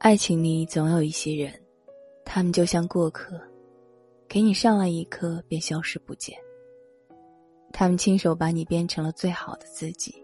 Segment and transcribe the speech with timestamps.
[0.00, 1.52] 爱情里总有一些人，
[2.24, 3.38] 他们就像过客，
[4.26, 6.34] 给你上了一课便消失不见。
[7.70, 10.14] 他们亲手把你变成了最好的自己，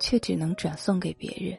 [0.00, 1.58] 却只能转送给别人，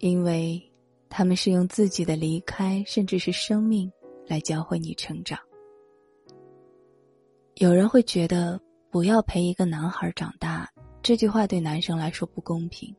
[0.00, 0.62] 因为
[1.08, 3.90] 他们是用自己的离开，甚至是生命，
[4.26, 5.38] 来教会你成长。
[7.54, 8.60] 有人会觉得
[8.92, 10.70] “不要陪一个男孩长大”
[11.00, 12.94] 这句话对男生来说不公平。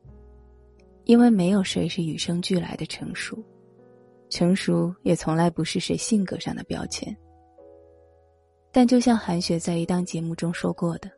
[1.06, 3.38] 因为没有谁是与生俱来的成熟，
[4.28, 7.16] 成熟也从来不是谁性格上的标签。
[8.72, 11.08] 但就像韩雪在一档节目中说过的：“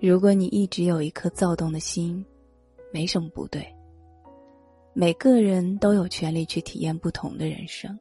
[0.00, 2.24] 如果你一直有一颗躁动的心，
[2.90, 3.62] 没什么不对。
[4.94, 7.96] 每个人都有权利去体验不同的人生，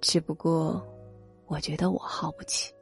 [0.00, 0.80] 只不过，
[1.46, 2.72] 我觉得我耗不起。”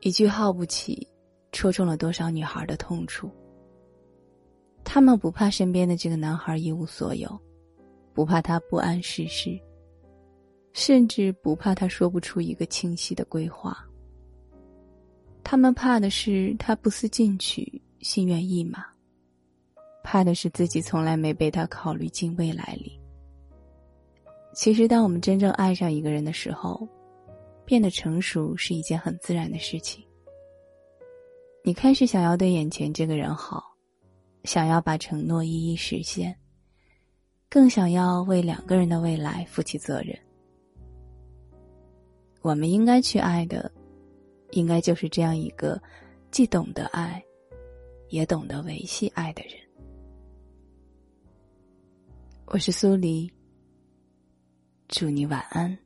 [0.00, 1.08] 一句“耗不起”，
[1.50, 3.30] 戳中了多少女孩的痛处。
[4.98, 7.40] 他们不怕身边的这个男孩一无所有，
[8.12, 9.56] 不怕他不谙世事，
[10.72, 13.78] 甚至不怕他说不出一个清晰的规划。
[15.44, 18.84] 他们怕的是他不思进取、心猿意马，
[20.02, 23.00] 怕的是自己从来没被他考虑进未来里。
[24.52, 26.88] 其实，当我们真正爱上一个人的时候，
[27.64, 30.04] 变得成熟是一件很自然的事情。
[31.62, 33.67] 你开始想要对眼前这个人好。
[34.48, 36.34] 想要把承诺一一实现，
[37.50, 40.18] 更想要为两个人的未来负起责任。
[42.40, 43.70] 我们应该去爱的，
[44.52, 45.78] 应该就是这样一个
[46.30, 47.22] 既懂得爱，
[48.08, 49.52] 也懂得维系爱的人。
[52.46, 53.30] 我是苏黎，
[54.88, 55.78] 祝你晚安。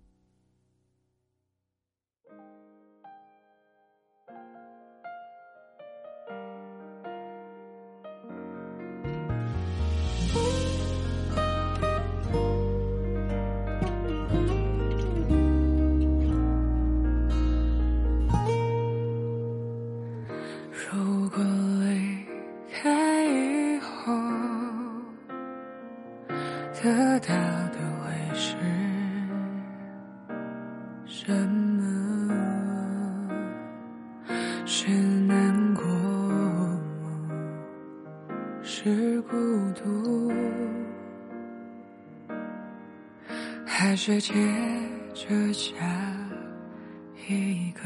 [43.74, 44.32] 还是接
[45.14, 45.72] 着下
[47.26, 47.80] 一个？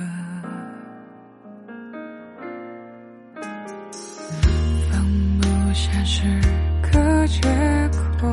[4.90, 5.00] 放
[5.38, 6.24] 不下是
[6.82, 7.40] 个借
[8.18, 8.26] 口。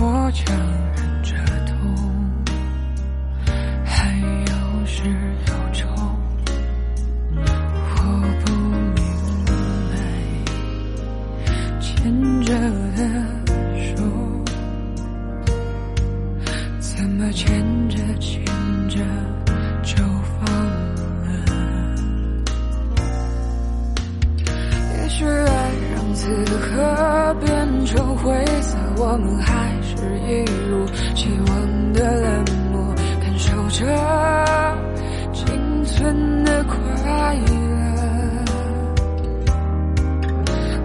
[0.00, 0.56] 我强
[0.96, 1.36] 忍着
[1.66, 1.72] 痛，
[3.84, 4.52] 还有
[4.86, 5.04] 始
[5.46, 5.80] 有终。
[7.36, 7.98] 我
[8.44, 8.52] 不
[8.96, 8.98] 明
[9.92, 11.46] 白，
[11.80, 11.88] 牵
[12.42, 12.48] 着
[12.96, 13.00] 的
[26.44, 29.68] 此刻变成灰色，我们还。
[29.82, 33.84] 是一如既往的冷漠，感受着
[35.32, 36.76] 仅存的快
[37.34, 37.50] 乐。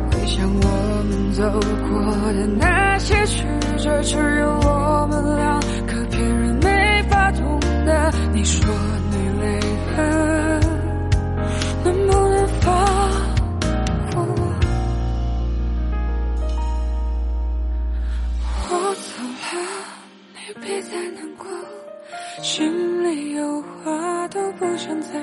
[0.09, 1.43] 回想我们走
[1.87, 2.01] 过
[2.33, 3.45] 的那些曲
[3.77, 8.11] 折，只有我们两个，别人没法懂得。
[8.33, 8.65] 你说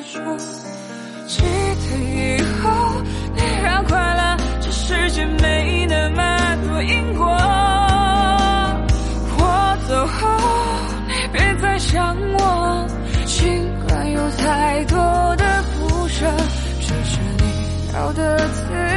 [0.03, 0.21] 说，
[1.27, 3.03] 记得以后
[3.35, 7.25] 你让快乐这世界没那么多因果。
[9.39, 9.41] 我
[9.89, 10.29] 走后
[11.07, 12.87] 你别再想我，
[13.27, 14.97] 尽管有太多
[15.37, 15.45] 的
[15.79, 16.27] 不舍，
[16.81, 17.45] 这是你
[17.95, 18.92] 要的自由，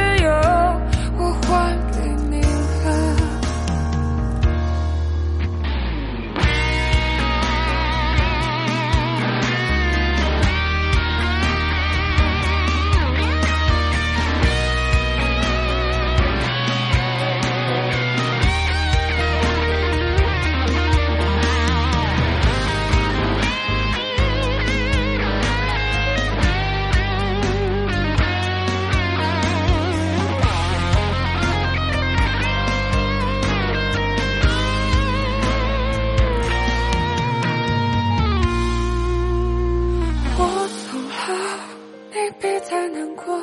[42.68, 43.40] 太难过。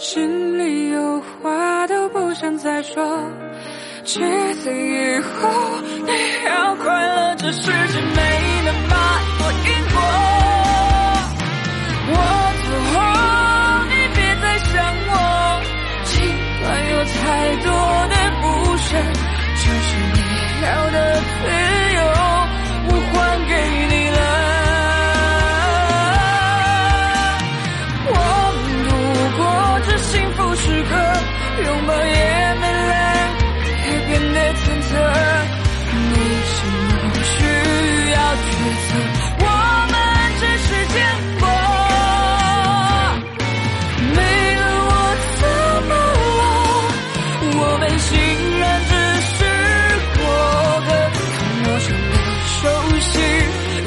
[0.00, 3.04] 心里有话都不想再说
[4.04, 4.20] 七
[4.54, 5.50] 岁以后
[6.06, 6.12] 你
[6.46, 9.17] 要快乐这世界没了吗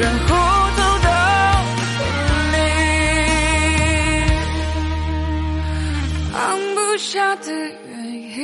[0.02, 0.28] 然后
[0.78, 1.10] 走到
[1.96, 2.00] 分
[2.54, 2.56] 离。
[6.34, 6.36] 放
[6.74, 7.94] 不下的原
[8.36, 8.40] 因，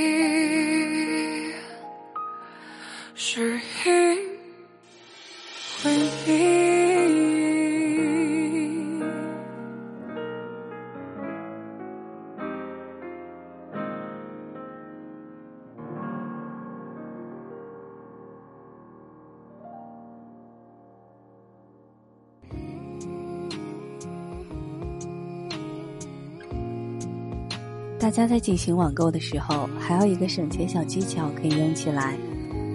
[28.00, 32.16] 大家在进行网购的时候，还有一个省钱小技巧可以用起来。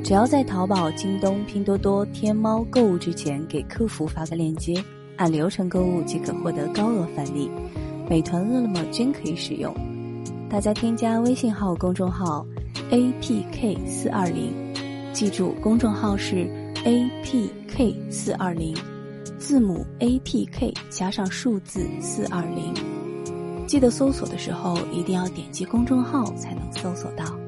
[0.02, 4.82] 只要在淘宝、京东、拼多多、天猫购物之前，给客服发个链接，
[5.16, 7.48] 按流程购物即可获得高额返利。
[8.10, 9.72] 美团、饿了么均可以使用。
[10.50, 12.44] 大家添加微信号公众号
[12.90, 14.52] apk 四二零，
[15.12, 16.46] 记住公众号是
[16.84, 18.76] apk 四二零，
[19.38, 22.74] 字母 apk 加上数字四二零。
[23.66, 27.41] 记得搜索的时候一定要点击公众号才能搜索到。